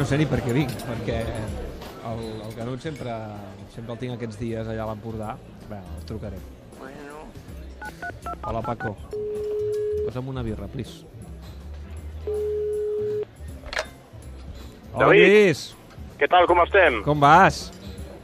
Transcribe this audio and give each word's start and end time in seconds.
no 0.00 0.06
sé 0.08 0.16
ni 0.16 0.24
per 0.24 0.38
què 0.40 0.54
vinc, 0.56 0.70
perquè 0.88 1.16
el, 2.08 2.20
el 2.46 2.52
Canut 2.56 2.80
sempre, 2.80 3.12
sempre 3.74 3.92
el 3.92 3.98
tinc 4.00 4.14
aquests 4.14 4.38
dies 4.40 4.70
allà 4.72 4.86
a 4.86 4.88
l'Empordà. 4.88 5.34
Bé, 5.68 5.76
el 5.76 6.06
trucaré. 6.08 6.38
Bueno, 6.78 7.26
Hola, 8.48 8.62
Paco. 8.64 8.94
Posa'm 10.06 10.30
una 10.32 10.40
birra, 10.46 10.70
please. 10.72 11.04
Hola, 14.94 15.04
David. 15.04 15.26
Lluís. 15.26 15.60
què 16.16 16.30
tal, 16.32 16.48
com 16.48 16.64
estem? 16.64 17.02
Com 17.04 17.20
vas? 17.20 17.60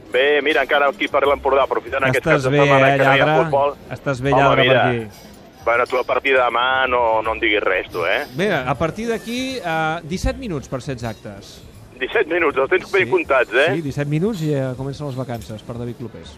Bé, 0.09 0.41
mira, 0.41 0.65
encara 0.65 0.89
aquí 0.89 1.05
per 1.13 1.21
l'Empordà, 1.29 1.67
aprofitant 1.69 2.09
aquest 2.09 2.25
cap 2.25 2.39
Estàs 2.39 2.49
de 2.49 2.55
bé, 2.57 2.63
setmana 2.65 2.89
eh, 2.89 2.97
que 2.97 3.05
no 3.05 3.13
hi 3.13 3.21
ha 3.21 3.37
futbol. 3.43 3.77
Estàs 3.93 4.25
bé, 4.25 4.33
Home, 4.33 4.41
lladre, 4.41 4.65
per 4.65 4.73
mira. 4.73 4.89
aquí. 4.89 5.36
Bueno, 5.67 5.85
tu 5.85 5.97
a 5.97 6.05
partir 6.07 6.31
de 6.31 6.39
demà 6.39 6.87
no, 6.87 7.19
no 7.19 7.33
em 7.35 7.41
diguis 7.41 7.59
res, 7.59 7.89
tu, 7.91 8.05
eh? 8.07 8.21
Mira, 8.39 8.61
a 8.71 8.75
partir 8.79 9.09
d'aquí, 9.09 9.57
uh, 9.59 9.99
17 9.99 10.39
minuts 10.39 10.71
per 10.71 10.79
ser 10.79 10.93
exactes. 10.95 11.57
17 11.99 12.31
minuts, 12.31 12.55
els 12.55 12.71
tens 12.71 12.93
ben 12.93 13.11
comptats, 13.11 13.51
eh? 13.51 13.65
Sí, 13.73 13.83
17 13.83 14.07
minuts 14.07 14.45
i 14.47 14.53
uh, 14.55 14.69
comencen 14.79 15.09
les 15.09 15.19
vacances 15.19 15.65
per 15.67 15.75
David 15.75 15.99
Clopés. 15.99 16.37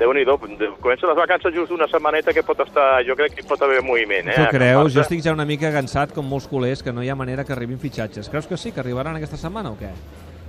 Déu-n'hi-do, 0.00 0.38
comencen 0.80 1.12
les 1.12 1.20
vacances 1.20 1.52
just 1.52 1.76
una 1.76 1.84
setmaneta 1.92 2.32
que 2.32 2.46
pot 2.48 2.64
estar, 2.64 2.88
jo 3.04 3.12
crec 3.20 3.36
que 3.36 3.44
hi 3.44 3.50
pot 3.52 3.60
haver 3.60 3.84
moviment, 3.84 4.32
eh? 4.32 4.40
Tu 4.40 4.56
creus? 4.56 4.96
Jo 4.96 5.04
estic 5.04 5.20
ja 5.20 5.36
una 5.36 5.44
mica 5.44 5.68
cansat, 5.76 6.16
com 6.16 6.24
molts 6.24 6.48
culers, 6.48 6.80
que 6.80 6.96
no 6.96 7.04
hi 7.04 7.12
ha 7.12 7.18
manera 7.26 7.44
que 7.44 7.52
arribin 7.52 7.76
fitxatges. 7.76 8.32
Creus 8.32 8.48
que 8.48 8.56
sí, 8.56 8.72
que 8.72 8.80
arribaran 8.80 9.20
aquesta 9.20 9.36
setmana 9.36 9.76
o 9.76 9.76
què? 9.76 9.92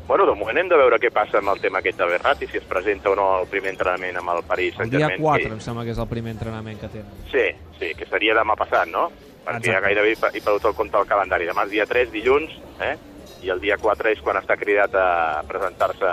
Bueno, 0.08 0.26
de 0.26 0.36
moment 0.36 0.58
hem 0.60 0.68
de 0.70 0.76
veure 0.78 0.98
què 1.00 1.10
passa 1.16 1.38
amb 1.40 1.50
el 1.54 1.62
tema 1.64 1.80
aquest 1.80 1.98
de 1.98 2.06
Berratti, 2.06 2.48
si 2.52 2.58
es 2.60 2.66
presenta 2.68 3.10
o 3.10 3.16
no 3.16 3.28
al 3.38 3.48
primer 3.48 3.72
entrenament 3.72 4.18
amb 4.20 4.34
el 4.36 4.44
Paris 4.44 4.76
El 4.80 4.90
dia 4.90 5.08
Saint-Germain. 5.08 5.22
4, 5.22 5.48
que- 5.48 5.54
em 5.54 5.62
sembla 5.62 5.84
que 5.86 5.92
és 5.92 5.98
el 6.04 6.08
primer 6.08 6.32
entrenament 6.34 6.80
que 6.82 6.88
tenen. 6.90 7.12
Sí, 7.32 7.46
sí, 7.80 7.94
que 7.96 8.06
seria 8.06 8.36
demà 8.36 8.56
passat, 8.60 8.88
no? 8.88 9.10
Perquè 9.46 9.72
ja 9.74 9.80
gairebé 9.80 10.12
he 10.12 10.16
pe- 10.18 10.32
he 10.38 10.42
perdut 10.42 10.66
el 10.66 10.74
compte 10.76 10.98
del 10.98 11.08
calendari. 11.08 11.46
Demà 11.48 11.64
és 11.66 11.72
dia 11.72 11.86
3, 11.86 12.12
dilluns, 12.12 12.52
eh? 12.82 12.98
i 13.44 13.50
el 13.50 13.60
dia 13.60 13.76
4 13.78 14.10
és 14.10 14.20
quan 14.22 14.38
està 14.38 14.56
cridat 14.58 14.94
a 14.96 15.44
presentar-se 15.48 16.06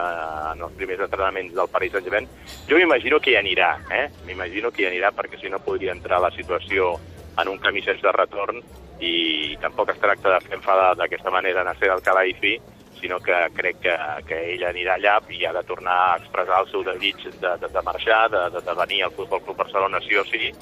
en 0.53 0.63
els 0.63 0.73
primers 0.73 1.01
entrenaments 1.01 1.55
del 1.55 1.69
Paris 1.69 1.93
Saint-Germain. 1.93 2.27
Jo 2.69 2.77
m'imagino 2.77 3.21
que 3.21 3.31
hi 3.33 3.37
anirà, 3.37 3.77
eh? 3.91 4.09
M'imagino 4.27 4.71
que 4.73 4.83
hi 4.83 4.87
anirà, 4.87 5.11
perquè 5.13 5.39
si 5.41 5.49
no 5.51 5.59
podria 5.61 5.93
entrar 5.93 6.21
la 6.21 6.31
situació 6.31 6.95
en 7.39 7.49
un 7.49 7.59
camí 7.59 7.83
sense 7.83 8.11
retorn 8.13 8.61
i 9.01 9.57
tampoc 9.61 9.91
es 9.91 9.99
tracta 10.01 10.35
de 10.35 10.41
fer 10.47 10.55
enfadar 10.59 10.97
d'aquesta 10.97 11.31
manera 11.31 11.61
a 11.63 11.65
Nasser 11.65 11.91
Al-Khelaifi, 11.91 12.61
sinó 13.01 13.19
que 13.21 13.37
crec 13.57 13.81
que, 13.85 13.95
que 14.29 14.41
ell 14.55 14.67
anirà 14.69 14.97
allà 14.99 15.17
i 15.33 15.45
ha 15.47 15.55
de 15.57 15.65
tornar 15.69 15.97
a 16.07 16.19
expressar 16.21 16.61
el 16.65 16.71
seu 16.71 16.85
desig 16.87 17.25
de, 17.41 17.55
de, 17.63 17.69
de 17.73 17.83
marxar, 17.87 18.29
de, 18.31 18.45
de, 18.57 18.63
de 18.67 18.77
venir 18.83 19.03
al 19.05 19.17
Futbol 19.17 19.43
Club 19.47 19.59
Barcelona 19.65 20.01
sí 20.05 20.17
o 20.17 20.25
sí, 20.29 20.53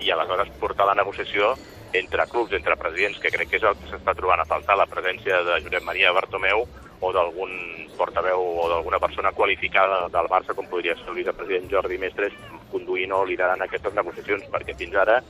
i 0.00 0.10
aleshores 0.12 0.52
portar 0.60 0.86
la 0.86 0.96
negociació 0.98 1.54
entre 1.96 2.26
clubs, 2.26 2.52
entre 2.52 2.76
presidents, 2.76 3.18
que 3.22 3.32
crec 3.32 3.48
que 3.50 3.60
és 3.60 3.64
el 3.64 3.76
que 3.80 3.88
s'està 3.90 4.14
trobant 4.18 4.42
a 4.42 4.48
faltar, 4.48 4.76
la 4.76 4.88
presència 4.90 5.40
de 5.46 5.60
Josep 5.64 5.84
Maria 5.86 6.12
Bartomeu 6.12 6.66
o 7.00 7.12
d'algun 7.12 7.52
portaveu 7.96 8.42
o 8.42 8.68
d'alguna 8.68 9.00
persona 9.00 9.32
qualificada 9.32 10.06
del 10.12 10.28
Barça, 10.28 10.54
com 10.54 10.68
podria 10.68 10.96
ser 10.98 11.08
el 11.12 11.20
vicepresident 11.20 11.70
Jordi 11.72 11.98
Mestres, 12.00 12.34
conduint 12.72 13.12
o 13.16 13.24
liderant 13.24 13.62
aquestes 13.64 13.94
negociacions, 13.96 14.44
perquè 14.52 14.76
fins 14.76 14.96
ara 15.00 15.20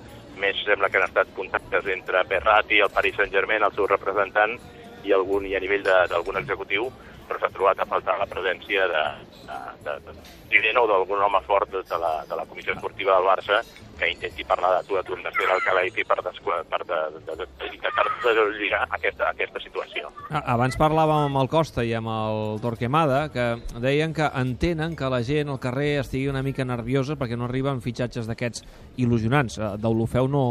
més 0.40 0.58
sembla 0.66 0.90
que 0.90 0.98
han 1.00 1.06
estat 1.06 1.30
contactes 1.36 1.86
entre 1.92 2.24
Berratti, 2.28 2.80
el 2.82 2.92
Paris 2.92 3.16
Saint-Germain, 3.20 3.64
el 3.64 3.76
seu 3.76 3.86
representant, 3.90 4.58
i, 5.06 5.12
algun, 5.14 5.46
i 5.46 5.54
a 5.56 5.60
nivell 5.62 5.84
de- 5.86 6.04
d'algun 6.10 6.36
executiu, 6.42 6.90
però 7.26 7.40
s'ha 7.42 7.50
trobat 7.50 7.80
a 7.82 7.86
faltar 7.90 8.18
la 8.20 8.26
presència 8.30 8.84
de, 8.86 9.00
de, 9.48 9.56
de, 9.86 9.94
de 10.06 10.12
president 10.46 10.78
o 10.78 10.86
d'algun 10.86 11.22
home 11.26 11.40
fort 11.46 11.72
de, 11.72 11.80
de, 11.82 11.98
la, 11.98 12.12
de 12.28 12.36
la 12.38 12.44
Comissió 12.46 12.74
Esportiva 12.76 13.16
del 13.16 13.26
Barça 13.26 13.62
que 13.98 14.10
intenti 14.12 14.44
parlar 14.44 14.74
de 14.76 14.86
tu 14.86 14.98
a 14.98 15.02
tu 15.02 15.16
de 15.16 15.30
fer 15.32 15.46
l'Alcalaifi 15.48 16.04
per, 16.04 16.18
per 16.22 16.82
de, 16.84 16.98
de, 17.16 17.20
de, 17.26 17.36
de, 17.40 17.70
intentar 17.72 18.04
deslligar 18.22 18.82
aquesta, 18.92 19.30
aquesta 19.32 19.62
situació. 19.64 20.10
Ah, 20.28 20.42
Abans 20.54 20.76
parlàvem 20.78 21.30
amb 21.30 21.40
el 21.40 21.48
Costa 21.48 21.82
i 21.82 21.94
amb 21.96 22.12
el 22.12 22.60
Torquemada, 22.62 23.22
que 23.32 23.46
deien 23.80 24.12
que 24.14 24.28
entenen 24.36 24.94
que 25.00 25.08
la 25.10 25.22
gent 25.24 25.48
al 25.50 25.58
carrer 25.64 25.96
estigui 26.04 26.28
una 26.28 26.44
mica 26.46 26.64
nerviosa 26.68 27.16
perquè 27.16 27.38
no 27.40 27.48
arriben 27.48 27.80
fitxatges 27.82 28.28
d'aquests 28.28 28.62
il·lusionants. 29.02 29.58
Eh, 29.58 29.72
Deulofeu 29.80 30.28
no, 30.28 30.44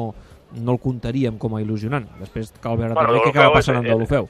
no 0.58 0.76
el 0.76 0.82
comptaríem 0.84 1.40
com 1.42 1.56
a 1.56 1.62
il·lusionant. 1.64 2.08
Després 2.22 2.54
cal 2.64 2.80
veure 2.80 2.94
Bueno, 2.94 3.14
també 3.14 3.24
què 3.26 3.34
acaba 3.34 3.58
passant 3.60 3.80
amb 3.82 3.90
Deulofeu. 3.90 4.30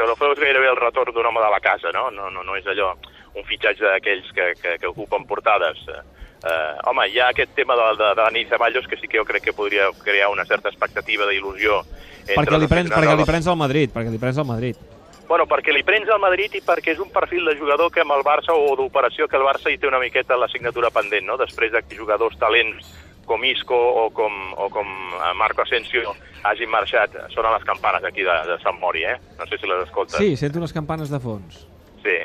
Deulofeu 0.00 0.34
és 0.34 0.42
gairebé 0.42 0.72
el 0.72 0.80
retorn 0.80 1.14
d'un 1.14 1.30
home 1.30 1.44
de 1.44 1.52
la 1.52 1.62
casa, 1.64 1.92
no? 1.96 2.10
No, 2.10 2.30
no, 2.30 2.44
no 2.46 2.58
és 2.58 2.66
allò, 2.72 2.92
un 3.36 3.46
fitxatge 3.48 3.84
d'aquells 3.86 4.32
que, 4.36 4.52
que, 4.60 4.76
que 4.82 4.92
ocupen 4.92 5.24
portades. 5.28 5.80
Eh, 5.86 6.74
home, 6.90 7.08
hi 7.10 7.20
ha 7.20 7.30
aquest 7.32 7.54
tema 7.56 7.76
de, 7.78 7.86
de, 7.96 8.10
de 8.10 8.22
Dani 8.22 8.44
Ceballos 8.50 8.86
que 8.86 9.00
sí 9.00 9.08
que 9.08 9.18
jo 9.18 9.24
crec 9.24 9.48
que 9.48 9.56
podria 9.56 9.88
crear 10.04 10.28
una 10.30 10.44
certa 10.44 10.68
expectativa 10.68 11.26
d'il·lusió 11.26 11.80
Perquè 12.26 12.58
li, 12.58 12.66
prens, 12.66 12.90
perquè 12.90 13.14
li 13.14 13.26
prens 13.26 13.46
al 13.46 13.58
Madrid, 13.58 13.90
perquè 13.94 14.10
li 14.10 14.18
prens 14.18 14.38
al 14.42 14.46
Madrid. 14.48 14.78
Bueno, 15.26 15.46
perquè 15.50 15.74
li 15.74 15.82
prens 15.86 16.10
al 16.10 16.20
Madrid 16.22 16.54
i 16.58 16.62
perquè 16.62 16.94
és 16.94 17.02
un 17.02 17.10
perfil 17.14 17.46
de 17.50 17.56
jugador 17.58 17.90
que 17.94 18.02
amb 18.02 18.14
el 18.14 18.22
Barça 18.26 18.54
o 18.54 18.74
d'operació 18.78 19.26
que 19.30 19.38
el 19.38 19.46
Barça 19.46 19.70
hi 19.70 19.78
té 19.78 19.88
una 19.88 20.02
miqueta 20.02 20.38
la 20.38 20.50
signatura 20.50 20.90
pendent, 20.94 21.26
no? 21.26 21.38
Després 21.38 21.74
de 21.74 21.82
jugadors 21.94 22.38
talents 22.38 22.86
com 23.26 23.44
Isco 23.44 23.76
o 23.76 24.08
com, 24.14 24.32
o 24.56 24.70
com 24.70 24.86
eh, 24.86 25.34
Marco 25.34 25.62
Asensio 25.62 26.14
hagin 26.46 26.70
marxat. 26.70 27.14
Sonen 27.34 27.52
les 27.52 27.64
campanes 27.66 28.04
aquí 28.04 28.22
de, 28.22 28.36
de 28.46 28.58
Sant 28.62 28.78
Mori, 28.80 29.04
eh? 29.04 29.16
No 29.38 29.46
sé 29.46 29.58
si 29.58 29.66
les 29.66 29.84
escoltes. 29.84 30.18
Sí, 30.18 30.36
sento 30.38 30.62
unes 30.62 30.72
campanes 30.72 31.10
de 31.10 31.20
fons. 31.20 31.66
Sí, 32.04 32.18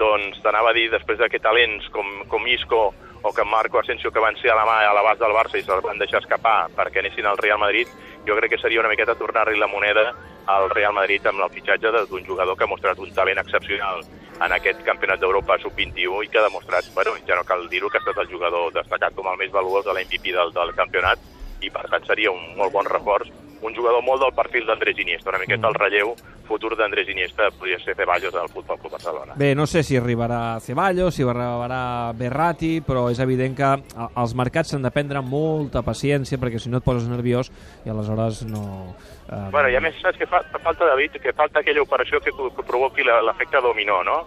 doncs 0.00 0.40
t'anava 0.44 0.72
a 0.72 0.76
dir, 0.76 0.88
després 0.92 1.20
de 1.20 1.28
que 1.32 1.42
talents 1.42 1.88
com, 1.92 2.08
com 2.32 2.48
Isco 2.48 2.88
o 3.22 3.32
com 3.32 3.48
Marco 3.50 3.80
Asensio 3.80 4.12
que 4.12 4.22
van 4.22 4.36
ser 4.40 4.52
a 4.52 4.56
la 4.58 4.64
mà 4.68 4.76
a 4.86 4.92
l'abast 4.94 5.20
del 5.20 5.34
Barça 5.34 5.58
i 5.58 5.64
se'ls 5.64 5.84
van 5.84 5.98
deixar 5.98 6.20
escapar 6.22 6.68
perquè 6.76 7.02
anessin 7.02 7.26
al 7.26 7.40
Real 7.40 7.58
Madrid, 7.58 7.90
jo 8.26 8.36
crec 8.38 8.54
que 8.54 8.60
seria 8.62 8.80
una 8.80 8.92
miqueta 8.92 9.16
tornar-li 9.18 9.58
la 9.58 9.70
moneda 9.70 10.12
al 10.46 10.68
Real 10.70 10.94
Madrid 10.94 11.26
amb 11.26 11.42
el 11.42 11.50
fitxatge 11.50 11.90
d'un 12.10 12.26
jugador 12.26 12.56
que 12.56 12.64
ha 12.64 12.70
mostrat 12.70 13.00
un 13.02 13.12
talent 13.14 13.40
excepcional 13.42 14.04
en 14.44 14.52
aquest 14.52 14.82
campionat 14.84 15.22
d'Europa 15.22 15.56
sub-21 15.62 16.24
i 16.24 16.28
que 16.28 16.40
ha 16.40 16.44
demostrat, 16.44 16.92
bueno, 16.94 17.16
ja 17.28 17.38
no 17.38 17.46
cal 17.48 17.64
dir-ho, 17.72 17.88
que 17.88 18.00
ha 18.00 18.04
estat 18.04 18.20
el 18.24 18.30
jugador 18.32 18.72
destacat 18.74 19.16
com 19.16 19.30
el 19.32 19.40
més 19.40 19.52
valuós 19.54 19.86
de 19.86 19.96
la 19.96 20.04
MVP 20.04 20.36
del, 20.36 20.52
del 20.56 20.74
campionat 20.76 21.22
i 21.64 21.72
per 21.72 21.86
tant 21.88 22.04
seria 22.04 22.34
un 22.34 22.42
molt 22.58 22.74
bon 22.74 22.88
reforç 22.90 23.32
un 23.66 23.74
jugador 23.74 24.02
molt 24.06 24.22
del 24.22 24.32
perfil 24.36 24.64
d'Andrés 24.68 24.98
Iniesta, 25.02 25.30
una 25.32 25.40
miqueta 25.42 25.66
el 25.68 25.74
relleu 25.74 26.12
futur 26.46 26.76
d'Andrés 26.78 27.08
Iniesta 27.10 27.48
podria 27.58 27.78
ser 27.82 27.96
Ceballos 27.98 28.32
del 28.32 28.48
Futbol 28.52 28.78
Club 28.78 28.92
Barcelona. 28.92 29.34
Bé, 29.36 29.54
no 29.58 29.66
sé 29.66 29.82
si 29.82 29.96
arribarà 29.98 30.60
Ceballos, 30.62 31.14
si 31.18 31.24
arribarà 31.26 32.12
Berrati, 32.14 32.80
però 32.86 33.08
és 33.10 33.18
evident 33.20 33.56
que 33.58 33.72
els 34.06 34.34
mercats 34.38 34.70
s'han 34.70 34.86
de 34.86 34.92
prendre 34.94 35.20
molta 35.26 35.82
paciència 35.82 36.38
perquè 36.38 36.60
si 36.62 36.70
no 36.70 36.78
et 36.78 36.86
poses 36.86 37.08
nerviós 37.10 37.50
i 37.84 37.90
aleshores 37.90 38.44
no... 38.46 38.94
Eh, 39.26 39.48
Bueno, 39.50 39.68
i 39.68 39.74
a 39.76 39.80
més, 39.82 39.98
saps 40.00 40.16
que 40.20 40.26
fa, 40.30 40.44
falta, 40.62 40.86
David, 40.86 41.18
que 41.20 41.32
falta 41.34 41.60
aquella 41.60 41.82
operació 41.82 42.20
que, 42.22 42.30
que 42.30 42.62
provoqui 42.62 43.02
la- 43.02 43.20
l'efecte 43.26 43.58
dominó, 43.60 44.04
no? 44.06 44.20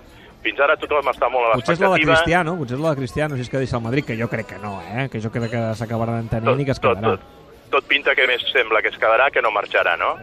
Fins 0.44 0.60
ara 0.64 0.76
tothom 0.80 1.08
està 1.12 1.28
molt 1.32 1.50
a 1.52 1.56
Potser 1.60 1.74
és 1.76 1.80
la 1.80 1.88
de 1.88 1.92
l'expectativa. 1.98 2.16
Cristiano, 2.20 2.54
potser 2.60 2.76
és 2.78 2.84
la 2.84 2.92
de 2.94 3.00
Cristiano, 3.02 3.36
si 3.36 3.42
és 3.44 3.50
que 3.52 3.60
deixa 3.60 3.76
el 3.80 3.84
Madrid, 3.84 4.06
que 4.08 4.16
jo 4.20 4.28
crec 4.32 4.48
que 4.54 4.60
no, 4.60 4.78
eh? 4.88 5.10
que 5.12 5.20
jo 5.24 5.32
crec 5.32 5.52
que 5.52 5.64
s'acabaran 5.76 6.22
entenent 6.24 6.62
i 6.64 6.66
que 6.68 6.72
es 6.76 6.80
quedarà. 6.80 7.16
tot, 7.16 7.20
tot 7.20 7.39
pinta 7.88 8.16
que 8.16 8.28
més 8.28 8.44
sembla 8.52 8.82
que 8.82 8.92
es 8.94 9.00
quedarà 9.00 9.30
que 9.32 9.42
no 9.42 9.54
marxarà, 9.54 9.96
no? 9.98 10.16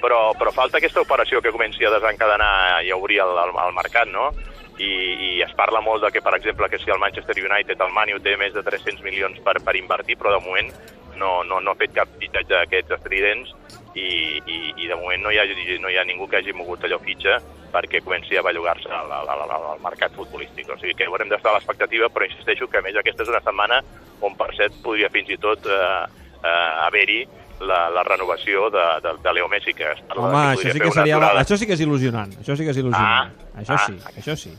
Però, 0.00 0.34
però 0.36 0.52
falta 0.52 0.78
aquesta 0.78 1.00
operació 1.00 1.40
que 1.42 1.52
comenci 1.54 1.84
a 1.84 1.92
desencadenar 1.94 2.82
i 2.84 2.92
obrir 2.92 3.20
el, 3.24 3.32
el, 3.44 3.54
el 3.64 3.76
mercat, 3.76 4.08
no? 4.12 4.30
I, 4.76 4.90
I 5.28 5.30
es 5.44 5.54
parla 5.56 5.80
molt 5.80 6.04
de 6.04 6.10
que, 6.12 6.20
per 6.20 6.34
exemple, 6.36 6.68
que 6.68 6.78
si 6.78 6.92
el 6.92 7.00
Manchester 7.00 7.36
United, 7.40 7.80
el 7.80 7.94
Manu, 7.96 8.20
té 8.20 8.36
més 8.36 8.52
de 8.52 8.64
300 8.64 9.00
milions 9.04 9.40
per, 9.44 9.56
per 9.64 9.76
invertir, 9.76 10.18
però 10.20 10.34
de 10.34 10.42
moment 10.44 10.68
no, 11.16 11.42
no, 11.44 11.60
no 11.60 11.72
ha 11.72 11.80
fet 11.80 11.94
cap 11.96 12.12
fitxatge 12.20 12.52
d'aquests 12.52 12.98
estridents 12.98 13.54
i, 13.96 14.36
i, 14.44 14.58
i 14.76 14.88
de 14.90 14.98
moment 15.00 15.22
no 15.24 15.32
hi, 15.32 15.40
ha, 15.40 15.46
no 15.80 15.88
hi 15.88 15.96
ha 15.96 16.04
ningú 16.04 16.28
que 16.28 16.42
hagi 16.42 16.52
mogut 16.52 16.84
allò 16.84 16.98
fitxa 17.00 17.38
perquè 17.72 18.02
comenci 18.04 18.36
a 18.36 18.44
bellugar-se 18.44 18.92
al, 18.92 19.10
al, 19.12 19.42
al, 19.42 19.80
mercat 19.84 20.14
futbolístic. 20.16 20.68
O 20.72 20.76
sigui 20.80 20.94
que 20.96 21.08
haurem 21.08 21.32
d'estar 21.32 21.52
a 21.52 21.56
l'expectativa, 21.56 22.08
però 22.12 22.28
insisteixo 22.28 22.68
que 22.68 22.80
a 22.80 22.84
més 22.84 22.96
aquesta 22.96 23.24
és 23.24 23.32
una 23.32 23.42
setmana 23.44 23.80
on 24.24 24.36
per 24.38 24.52
cert 24.56 24.76
podria 24.84 25.10
fins 25.12 25.32
i 25.32 25.40
tot 25.40 25.66
eh, 25.68 26.04
eh, 26.42 26.86
haver-hi 26.86 27.20
la, 27.60 27.88
la 27.90 28.02
renovació 28.04 28.70
de, 28.70 28.84
de, 29.02 29.16
de 29.22 29.32
Leo 29.32 29.48
Messi, 29.48 29.74
que 29.74 29.90
es 29.92 30.00
parla 30.08 30.28
Home, 30.28 30.36
de 30.36 30.52
això 30.52 30.72
sí 30.72 30.80
que 30.80 30.90
seria... 30.92 31.16
aturada. 31.16 31.42
Això 31.42 31.56
sí 31.56 31.66
que 31.66 31.76
és 31.76 31.84
il·lusionant. 31.86 32.32
Això 32.42 32.56
sí 32.56 32.64
que 32.64 32.74
és 32.74 32.80
il·lusionant. 32.82 33.32
Ah, 33.32 33.60
això 33.62 33.76
ah. 33.76 33.84
sí, 33.86 34.00
això 34.20 34.36
sí. 34.36 34.54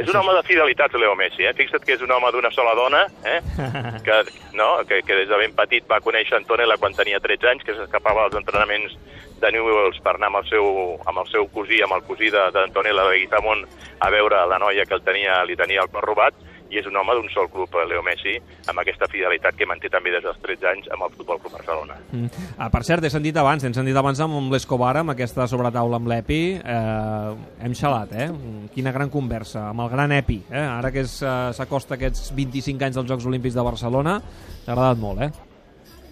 És 0.00 0.08
un 0.08 0.16
home 0.16 0.32
de 0.32 0.42
fidelitat, 0.46 0.94
Leo 0.94 1.14
Messi, 1.18 1.44
eh? 1.44 1.52
Fixa't 1.56 1.84
que 1.84 1.96
és 1.96 2.02
un 2.02 2.12
home 2.14 2.30
d'una 2.32 2.50
sola 2.54 2.72
dona, 2.78 3.02
eh? 3.26 3.40
que, 4.06 4.20
no? 4.56 4.70
que, 4.88 5.02
que 5.04 5.18
des 5.18 5.28
de 5.28 5.40
ben 5.42 5.54
petit 5.58 5.84
va 5.90 6.00
conèixer 6.00 6.38
Antonella 6.38 6.78
quan 6.80 6.94
tenia 6.96 7.20
13 7.20 7.50
anys, 7.50 7.66
que 7.66 7.74
s'escapava 7.76 8.28
dels 8.28 8.40
entrenaments 8.40 8.94
de 9.40 9.50
Newells 9.52 9.98
per 10.04 10.14
anar 10.14 10.30
amb 10.30 10.40
el 10.42 10.48
seu, 10.48 10.70
amb 11.10 11.22
el 11.24 11.28
seu 11.32 11.48
cosí, 11.52 11.82
amb 11.82 11.98
el 11.98 12.04
cosí 12.08 12.30
de- 12.30 12.48
d'Antonella 12.54 13.08
de 13.10 13.18
Guitamont, 13.18 13.66
a 14.00 14.10
veure 14.14 14.46
la 14.46 14.58
noia 14.62 14.86
que 14.86 14.94
el 14.94 15.04
tenia, 15.04 15.42
li 15.44 15.56
tenia 15.56 15.82
el 15.82 15.92
cor 15.92 16.06
robat, 16.06 16.34
i 16.70 16.78
és 16.78 16.86
un 16.86 16.96
home 16.96 17.14
d'un 17.18 17.28
sol 17.34 17.48
club, 17.50 17.74
Leo 17.88 18.02
Messi, 18.06 18.36
amb 18.70 18.80
aquesta 18.82 19.08
fidelitat 19.10 19.56
que 19.58 19.66
manté 19.66 19.90
també 19.90 20.12
des 20.14 20.22
dels 20.24 20.38
13 20.42 20.68
anys 20.70 20.88
amb 20.94 21.06
el 21.06 21.12
Futbol 21.16 21.40
Club 21.42 21.56
Barcelona. 21.58 21.98
Mm. 22.12 22.46
Ah, 22.58 22.70
per 22.72 22.82
cert, 22.86 23.04
he 23.04 23.10
sentit 23.12 23.36
abans, 23.42 23.64
hem 23.66 23.74
sentit 23.76 23.96
abans 23.98 24.22
amb 24.22 24.54
l'Escobar, 24.54 24.94
amb 25.00 25.14
aquesta 25.14 25.48
sobretaula 25.50 25.98
amb 25.98 26.10
l'Epi, 26.12 26.40
eh, 26.62 27.34
hem 27.66 27.74
xalat, 27.74 28.14
eh? 28.14 28.28
Quina 28.74 28.94
gran 28.94 29.10
conversa, 29.10 29.66
amb 29.70 29.84
el 29.86 29.92
gran 29.92 30.14
Epi, 30.14 30.40
eh? 30.50 30.64
Ara 30.64 30.92
que 30.94 31.02
eh, 31.02 31.36
s'acosta 31.58 31.98
aquests 31.98 32.30
25 32.38 32.86
anys 32.86 33.00
dels 33.00 33.10
Jocs 33.10 33.26
Olímpics 33.26 33.58
de 33.58 33.66
Barcelona, 33.66 34.20
t'ha 34.64 34.76
agradat 34.76 35.02
molt, 35.02 35.26
eh? 35.26 35.30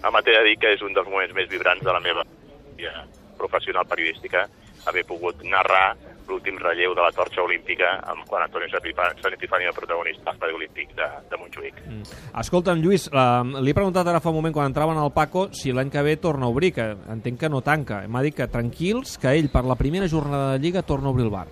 Home, 0.03 0.23
t'he 0.23 0.35
de 0.35 0.43
dir 0.47 0.59
que 0.59 0.75
és 0.75 0.83
un 0.83 0.95
dels 0.95 1.07
moments 1.07 1.35
més 1.35 1.47
vibrants 1.51 1.83
de 1.83 1.91
la 1.95 2.03
meva 2.03 2.27
professional 3.39 3.87
periodística 3.87 4.45
haver 4.87 5.05
pogut 5.07 5.43
narrar 5.43 5.97
l'últim 6.29 6.59
relleu 6.61 6.93
de 6.93 7.01
la 7.01 7.11
torxa 7.11 7.41
olímpica 7.41 7.89
amb 8.11 8.27
quan 8.29 8.45
Antonio 8.45 8.69
Sant 8.69 9.33
Epifani 9.33 9.67
el 9.67 9.75
protagonista 9.75 10.29
d'Estadi 10.29 10.55
Olímpic 10.55 10.93
de, 10.97 11.07
de 11.31 11.39
Montjuïc. 11.41 11.81
Mm. 11.87 12.19
Escolta'm, 12.43 12.83
Lluís, 12.83 13.09
uh, 13.09 13.41
li 13.59 13.73
he 13.73 13.77
preguntat 13.77 14.07
ara 14.07 14.21
fa 14.23 14.31
un 14.31 14.37
moment 14.37 14.53
quan 14.55 14.69
entraven 14.69 14.99
al 15.01 15.11
Paco 15.15 15.47
si 15.57 15.73
l'any 15.73 15.89
que 15.91 16.05
ve 16.05 16.15
torna 16.21 16.47
a 16.47 16.53
obrir, 16.53 16.71
que 16.77 16.85
entenc 17.09 17.41
que 17.41 17.49
no 17.49 17.63
tanca. 17.65 18.03
M'ha 18.07 18.23
dit 18.25 18.37
que 18.37 18.47
tranquils, 18.47 19.17
que 19.17 19.33
ell 19.33 19.49
per 19.51 19.65
la 19.65 19.77
primera 19.79 20.07
jornada 20.07 20.53
de 20.53 20.63
Lliga 20.63 20.85
torna 20.85 21.09
a 21.09 21.15
obrir 21.15 21.25
el 21.27 21.33
bar. 21.33 21.47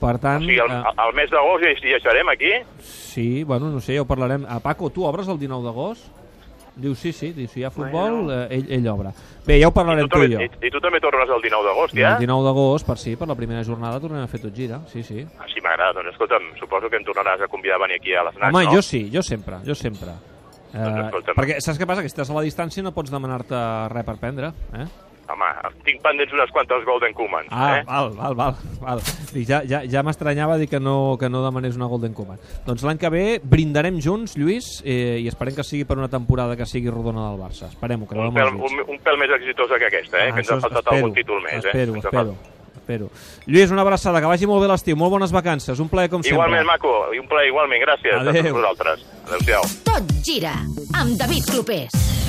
Per 0.00 0.16
tant... 0.22 0.42
O 0.42 0.46
sigui, 0.46 0.60
el, 0.62 0.74
uh, 0.78 0.94
el 1.06 1.16
mes 1.18 1.30
d'agost 1.32 1.66
ja, 1.66 1.74
ja 1.82 2.02
serem 2.06 2.30
aquí? 2.32 2.52
Sí, 2.80 3.28
bueno, 3.44 3.70
no 3.74 3.82
sé, 3.82 3.98
ja 3.98 4.04
ho 4.04 4.10
parlarem. 4.10 4.46
A 4.48 4.60
Paco, 4.62 4.90
tu 4.94 5.08
obres 5.08 5.28
el 5.28 5.42
19 5.42 5.66
d'agost? 5.66 6.23
Diu, 6.76 6.94
sí, 6.98 7.12
sí, 7.14 7.28
diu, 7.32 7.46
si 7.46 7.60
hi 7.60 7.64
ha 7.64 7.70
futbol, 7.70 8.24
bueno. 8.24 8.32
eh, 8.34 8.56
ell, 8.56 8.64
ell 8.80 8.88
obre. 8.90 9.12
Bé, 9.46 9.60
ja 9.60 9.68
ho 9.68 9.72
parlarem 9.74 10.06
I 10.06 10.08
tu, 10.10 10.18
tu 10.18 10.24
i 10.26 10.32
jo. 10.32 10.40
I, 10.42 10.48
I 10.66 10.70
tu 10.74 10.80
també 10.82 10.98
tornes 11.00 11.30
el 11.30 11.42
19 11.44 11.68
d'agost, 11.68 11.94
ja? 11.94 12.16
El 12.16 12.24
19 12.24 12.44
d'agost, 12.48 12.86
per 12.88 12.96
sí, 12.98 13.14
per 13.20 13.28
la 13.30 13.36
primera 13.38 13.62
jornada 13.62 14.00
tornem 14.02 14.24
a 14.24 14.26
fer 14.26 14.40
tot 14.42 14.54
gira, 14.56 14.80
sí, 14.90 15.04
sí. 15.06 15.22
Ah, 15.38 15.46
sí, 15.52 15.62
m'agrada. 15.62 15.94
Doncs 16.00 16.10
escolta'm, 16.16 16.48
suposo 16.58 16.90
que 16.90 16.98
em 16.98 17.06
tornaràs 17.06 17.46
a 17.46 17.48
convidar 17.52 17.76
a 17.78 17.84
venir 17.86 18.00
aquí 18.02 18.14
a 18.18 18.24
les 18.26 18.34
Nats, 18.40 18.50
Home, 18.50 18.64
no? 18.64 18.72
jo 18.74 18.82
sí, 18.82 19.04
jo 19.14 19.22
sempre, 19.22 19.60
jo 19.64 19.74
sempre. 19.78 20.10
Eh, 20.74 20.82
Doncs 21.14 21.30
perquè 21.38 21.60
saps 21.62 21.78
què 21.78 21.86
passa? 21.86 22.02
Que 22.02 22.10
si 22.10 22.16
estàs 22.16 22.30
a 22.32 22.34
la 22.34 22.42
distància 22.42 22.82
no 22.82 22.90
pots 22.90 23.12
demanar-te 23.14 23.54
res 23.94 24.04
per 24.08 24.16
prendre, 24.18 24.50
eh? 24.74 24.88
Home, 25.24 25.46
tinc 25.86 26.02
pendents 26.04 26.32
unes 26.36 26.50
quantes 26.52 26.84
Golden 26.84 27.14
Commons, 27.16 27.46
Ah, 27.50 27.78
eh? 27.78 27.84
val, 27.88 28.10
val, 28.14 28.34
val. 28.36 28.56
val. 28.80 29.00
Dic, 29.32 29.46
ja 29.48 29.62
ja, 29.64 29.82
ja 29.88 30.02
m'estranyava 30.04 30.58
dir 30.60 30.68
que 30.68 30.78
no, 30.80 31.16
que 31.18 31.30
no 31.30 31.42
demanés 31.44 31.76
una 31.76 31.86
Golden 31.86 32.12
Command. 32.12 32.40
Doncs 32.66 32.82
l'any 32.84 32.98
que 32.98 33.08
ve 33.10 33.40
brindarem 33.42 34.00
junts, 34.00 34.36
Lluís, 34.36 34.82
eh, 34.84 35.18
i 35.24 35.28
esperem 35.28 35.54
que 35.56 35.64
sigui 35.64 35.84
per 35.88 35.96
una 35.98 36.08
temporada 36.12 36.56
que 36.56 36.66
sigui 36.66 36.90
rodona 36.90 37.30
del 37.30 37.40
Barça. 37.40 37.68
Esperem-ho, 37.72 38.06
que 38.06 38.18
Un 38.18 38.34
pèl, 38.34 38.52
un, 38.54 38.82
un 38.86 38.98
pèl 39.00 39.16
més 39.18 39.30
exitosa 39.38 39.78
que 39.78 39.86
aquesta, 39.86 40.20
eh? 40.26 40.32
que 40.32 40.40
ens 40.44 40.50
ha 40.50 40.60
faltat 40.60 40.92
algun 40.92 41.14
títol 41.14 41.40
més, 41.42 41.64
eh? 41.64 41.68
espero, 41.72 41.94
ha 41.94 41.98
espero, 42.04 42.36
espero. 42.76 43.08
Lluís, 43.46 43.70
una 43.70 43.82
abraçada, 43.82 44.20
que 44.20 44.26
vagi 44.26 44.46
molt 44.46 44.60
bé 44.62 44.68
l'estiu, 44.68 44.96
molt 44.96 45.10
bones 45.16 45.32
vacances, 45.32 45.80
un 45.80 45.88
plaer 45.88 46.10
com 46.10 46.22
sempre. 46.22 46.36
Igualment, 46.36 46.66
maco, 46.68 46.92
i 47.14 47.18
un 47.18 47.26
plaer 47.28 47.48
igualment, 47.48 47.80
gràcies 47.82 48.14
Adéu. 48.20 48.28
a 48.30 48.42
tots 48.44 48.52
vosaltres. 48.60 49.06
Adéu-siau. 49.26 49.62
Tot 49.88 50.12
gira 50.22 50.52
amb 51.00 51.16
David 51.16 51.48
Clopés. 51.50 52.23